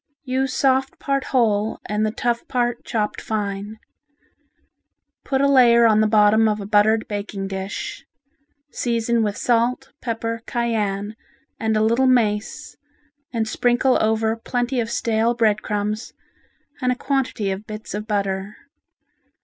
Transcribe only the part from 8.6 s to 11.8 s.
Season with salt, pepper, cayenne and